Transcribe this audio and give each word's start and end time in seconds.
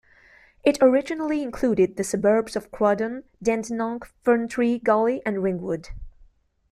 It 0.63 0.79
originally 0.81 1.43
included 1.43 1.95
the 1.95 2.03
suburbs 2.03 2.55
of 2.55 2.71
Croydon, 2.71 3.23
Dandenong, 3.43 4.01
Ferntree 4.25 4.83
Gully 4.83 5.21
and 5.27 5.43
Ringwood. 5.43 5.89